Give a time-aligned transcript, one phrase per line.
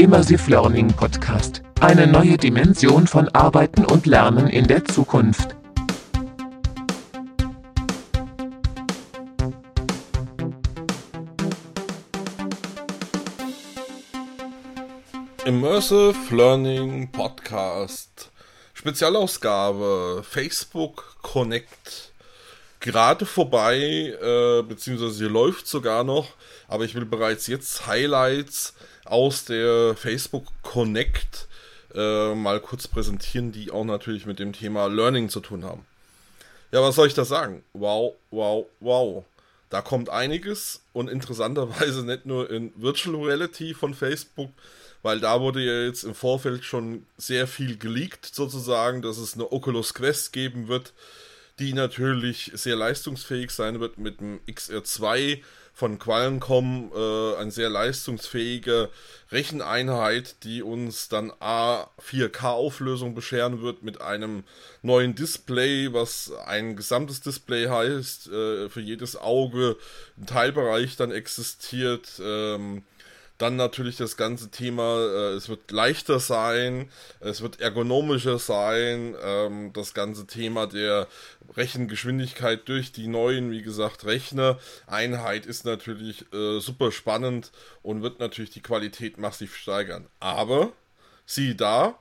[0.00, 1.60] Immersive Learning Podcast.
[1.78, 5.54] Eine neue Dimension von Arbeiten und Lernen in der Zukunft.
[15.44, 18.30] Immersive Learning Podcast.
[18.72, 22.14] Spezialausgabe Facebook Connect.
[22.80, 26.28] Gerade vorbei, äh, beziehungsweise sie läuft sogar noch,
[26.68, 28.72] aber ich will bereits jetzt Highlights
[29.04, 31.48] aus der Facebook Connect
[31.94, 35.84] äh, mal kurz präsentieren, die auch natürlich mit dem Thema Learning zu tun haben.
[36.72, 37.64] Ja, was soll ich da sagen?
[37.72, 39.24] Wow, wow, wow.
[39.70, 44.50] Da kommt einiges und interessanterweise nicht nur in Virtual Reality von Facebook,
[45.02, 49.50] weil da wurde ja jetzt im Vorfeld schon sehr viel geleakt, sozusagen, dass es eine
[49.50, 50.92] Oculus Quest geben wird,
[51.58, 55.40] die natürlich sehr leistungsfähig sein wird mit dem XR2
[55.72, 58.90] von Qualcomm, äh, eine sehr leistungsfähige
[59.32, 64.44] Recheneinheit, die uns dann A4K-Auflösung bescheren wird mit einem
[64.82, 69.76] neuen Display, was ein gesamtes Display heißt, äh, für jedes Auge
[70.18, 72.20] ein Teilbereich dann existiert.
[72.22, 72.82] Ähm,
[73.40, 79.72] dann natürlich das ganze Thema, äh, es wird leichter sein, es wird ergonomischer sein, ähm,
[79.72, 81.08] das ganze Thema der
[81.56, 84.58] Rechengeschwindigkeit durch die neuen, wie gesagt, Rechner.
[84.86, 87.50] Einheit ist natürlich äh, super spannend
[87.82, 90.06] und wird natürlich die Qualität massiv steigern.
[90.20, 90.72] Aber,
[91.24, 91.98] sieh da,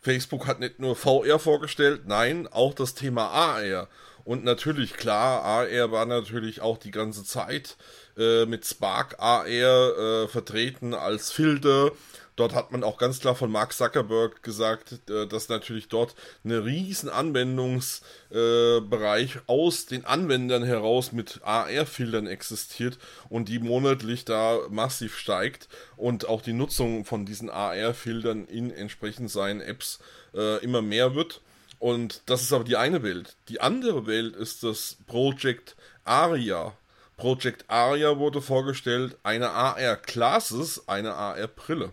[0.00, 3.88] Facebook hat nicht nur VR vorgestellt, nein, auch das Thema AR.
[4.24, 7.76] Und natürlich, klar, AR war natürlich auch die ganze Zeit
[8.16, 11.92] äh, mit Spark AR äh, vertreten als Filter.
[12.36, 16.14] Dort hat man auch ganz klar von Mark Zuckerberg gesagt, äh, dass natürlich dort
[16.44, 22.96] ein riesen Anwendungsbereich aus den Anwendern heraus mit AR-Filtern existiert
[23.28, 29.30] und die monatlich da massiv steigt und auch die Nutzung von diesen AR-Filtern in entsprechend
[29.30, 29.98] seinen Apps
[30.34, 31.42] äh, immer mehr wird.
[31.82, 33.34] Und das ist aber die eine Welt.
[33.48, 36.76] Die andere Welt ist das Project Aria.
[37.16, 41.90] Project Aria wurde vorgestellt, eine AR-Classes, eine AR-Brille.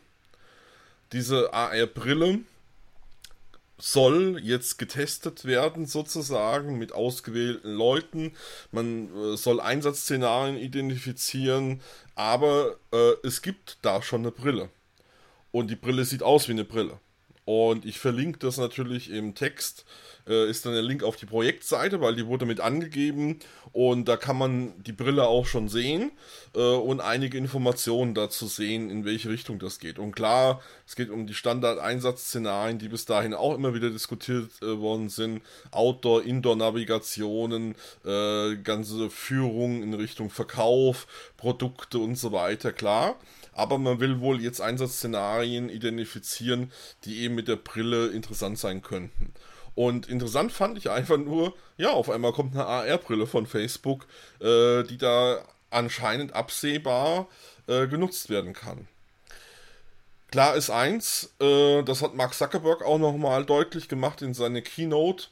[1.12, 2.42] Diese AR-Brille
[3.80, 8.34] soll jetzt getestet werden, sozusagen, mit ausgewählten Leuten.
[8.72, 11.82] Man äh, soll Einsatzszenarien identifizieren,
[12.14, 14.70] aber äh, es gibt da schon eine Brille.
[15.52, 17.00] Und die Brille sieht aus wie eine Brille.
[17.50, 19.84] Und ich verlinke das natürlich im Text.
[20.28, 23.40] Äh, ist dann der Link auf die Projektseite, weil die wurde mit angegeben.
[23.72, 26.12] Und da kann man die Brille auch schon sehen
[26.54, 29.98] äh, und einige Informationen dazu sehen, in welche Richtung das geht.
[29.98, 34.78] Und klar, es geht um die Standard-Einsatzszenarien, die bis dahin auch immer wieder diskutiert äh,
[34.78, 35.42] worden sind.
[35.72, 37.74] Outdoor, Indoor-Navigationen,
[38.06, 43.16] äh, ganze Führung in Richtung Verkauf, Produkte und so weiter, klar
[43.60, 46.72] aber man will wohl jetzt Einsatzszenarien identifizieren,
[47.04, 49.34] die eben mit der Brille interessant sein könnten.
[49.74, 54.08] Und interessant fand ich einfach nur, ja, auf einmal kommt eine AR-Brille von Facebook,
[54.42, 57.30] äh, die da anscheinend absehbar
[57.68, 58.90] äh, genutzt werden kann.
[60.32, 65.28] Klar ist eins, äh, das hat Mark Zuckerberg auch nochmal deutlich gemacht in seiner Keynote,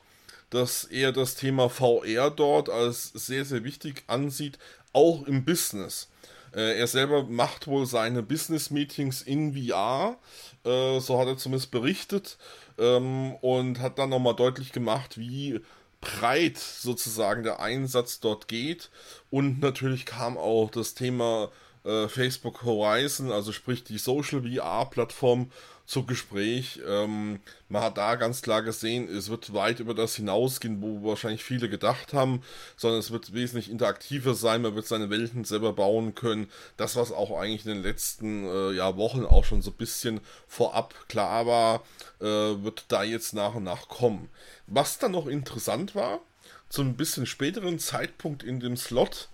[0.50, 4.58] dass er das Thema VR dort als sehr, sehr wichtig ansieht,
[4.94, 6.08] auch im Business.
[6.54, 10.18] Äh, er selber macht wohl seine Business-Meetings in VR,
[10.64, 12.38] äh, so hat er zumindest berichtet,
[12.78, 15.62] ähm, und hat dann nochmal deutlich gemacht, wie
[16.02, 18.90] breit sozusagen der Einsatz dort geht.
[19.30, 21.52] Und natürlich kam auch das Thema
[21.88, 25.50] äh, Facebook Horizon, also sprich die Social VR-Plattform,
[25.88, 26.82] zu Gespräch.
[26.86, 27.40] Ähm,
[27.70, 31.70] man hat da ganz klar gesehen, es wird weit über das hinausgehen, wo wahrscheinlich viele
[31.70, 32.44] gedacht haben,
[32.76, 36.52] sondern es wird wesentlich interaktiver sein, man wird seine Welten selber bauen können.
[36.76, 40.20] Das, was auch eigentlich in den letzten äh, ja, Wochen auch schon so ein bisschen
[40.46, 41.84] vorab klar war,
[42.20, 44.30] äh, wird da jetzt nach und nach kommen.
[44.68, 46.20] Was dann noch interessant war,
[46.68, 49.30] zu einem bisschen späteren Zeitpunkt in dem Slot,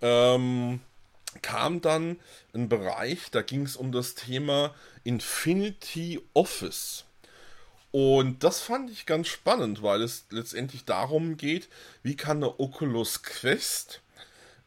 [0.00, 0.78] ähm,
[1.42, 2.18] kam dann
[2.54, 4.74] ein Bereich, da ging es um das Thema
[5.04, 7.04] Infinity Office.
[7.90, 11.68] Und das fand ich ganz spannend, weil es letztendlich darum geht,
[12.02, 14.02] wie kann eine Oculus Quest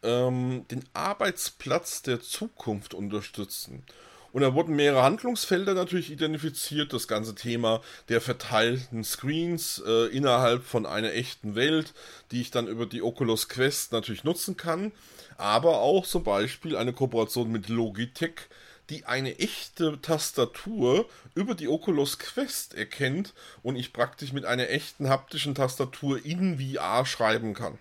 [0.04, 3.84] ähm, den Arbeitsplatz der Zukunft unterstützen.
[4.34, 6.94] Und da wurden mehrere Handlungsfelder natürlich identifiziert.
[6.94, 11.94] Das ganze Thema der verteilten Screens äh, innerhalb von einer echten Welt,
[12.32, 14.94] die ich dann über die Oculus Quest natürlich nutzen kann
[15.42, 18.42] aber auch zum Beispiel eine Kooperation mit Logitech,
[18.92, 25.10] die eine echte Tastatur über die Oculus Quest erkennt und ich praktisch mit einer echten
[25.10, 27.80] haptischen Tastatur in VR schreiben kann.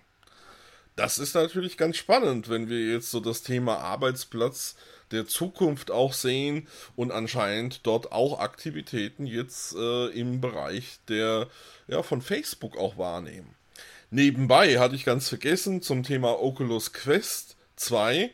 [0.97, 4.75] Das ist natürlich ganz spannend, wenn wir jetzt so das Thema Arbeitsplatz
[5.13, 11.49] der Zukunft auch sehen und anscheinend dort auch Aktivitäten jetzt äh, im Bereich der
[11.89, 13.55] ja, von Facebook auch wahrnehmen.
[14.11, 18.31] Nebenbei hatte ich ganz vergessen zum Thema Oculus Quest 2.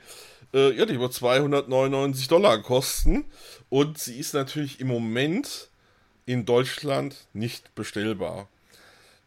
[0.54, 3.26] Äh, ja, die wird 299 Dollar kosten
[3.68, 5.68] und sie ist natürlich im Moment
[6.24, 8.48] in Deutschland nicht bestellbar.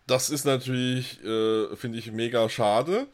[0.08, 3.06] Das ist natürlich, äh, finde ich, mega schade.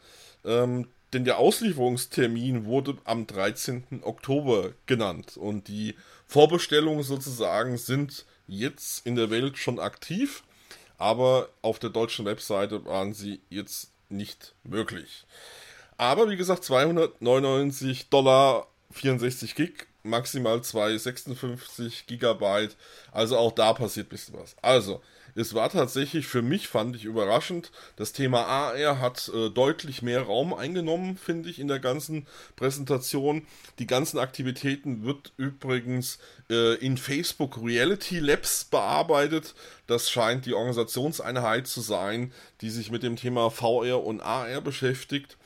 [0.44, 4.02] Ähm, denn der Auslieferungstermin wurde am 13.
[4.02, 5.94] Oktober genannt und die
[6.26, 10.42] Vorbestellungen sozusagen sind jetzt in der Welt schon aktiv,
[10.98, 15.24] aber auf der deutschen Webseite waren sie jetzt nicht möglich.
[15.96, 22.76] Aber wie gesagt, 299 Dollar, 64 Gig, maximal 256 Gigabyte.
[23.12, 24.56] Also auch da passiert ein bisschen was.
[24.62, 25.02] Also,
[25.36, 27.70] es war tatsächlich für mich, fand ich überraschend.
[27.96, 33.46] Das Thema AR hat äh, deutlich mehr Raum eingenommen, finde ich, in der ganzen Präsentation.
[33.78, 36.18] Die ganzen Aktivitäten wird übrigens
[36.48, 39.54] äh, in Facebook Reality Labs bearbeitet.
[39.86, 42.32] Das scheint die Organisationseinheit zu sein,
[42.62, 45.36] die sich mit dem Thema VR und AR beschäftigt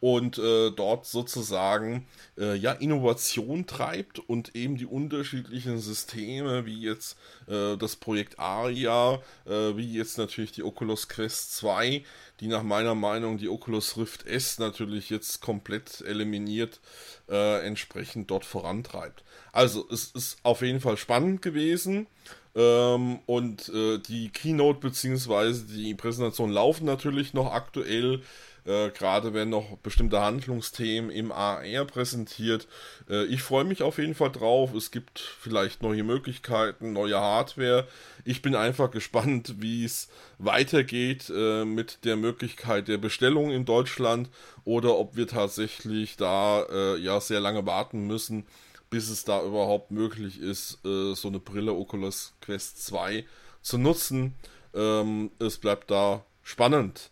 [0.00, 2.06] und äh, dort sozusagen
[2.38, 7.16] äh, ja Innovation treibt und eben die unterschiedlichen Systeme wie jetzt
[7.46, 12.04] äh, das Projekt ARIA, äh, wie jetzt natürlich die Oculus Quest 2,
[12.40, 16.80] die nach meiner Meinung die Oculus Rift S natürlich jetzt komplett eliminiert,
[17.28, 19.24] äh, entsprechend dort vorantreibt.
[19.52, 22.06] Also es ist auf jeden Fall spannend gewesen.
[22.54, 25.52] Ähm, und äh, die Keynote bzw.
[25.74, 28.22] die Präsentation laufen natürlich noch aktuell.
[28.66, 32.66] Äh, gerade werden noch bestimmte Handlungsthemen im AR präsentiert.
[33.08, 34.74] Äh, ich freue mich auf jeden Fall drauf.
[34.74, 37.86] Es gibt vielleicht neue Möglichkeiten, neue Hardware.
[38.24, 40.08] Ich bin einfach gespannt, wie es
[40.38, 44.30] weitergeht äh, mit der Möglichkeit der Bestellung in Deutschland
[44.64, 48.46] oder ob wir tatsächlich da äh, ja sehr lange warten müssen,
[48.90, 53.24] bis es da überhaupt möglich ist, äh, so eine Brille Oculus Quest 2
[53.62, 54.34] zu nutzen.
[54.74, 57.10] Ähm, es bleibt da spannend.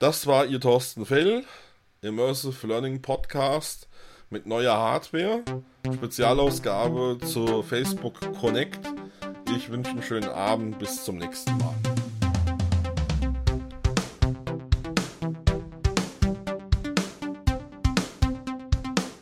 [0.00, 1.42] Das war Ihr Thorsten Fell,
[2.02, 3.88] Immersive Learning Podcast
[4.30, 5.42] mit neuer Hardware,
[5.92, 8.78] Spezialausgabe zu Facebook Connect.
[9.56, 11.74] Ich wünsche einen schönen Abend, bis zum nächsten Mal.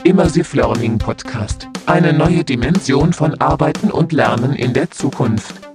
[0.04, 1.68] Immersive Learning Podcast.
[1.86, 5.65] Eine neue Dimension von Arbeiten und Lernen in der Zukunft.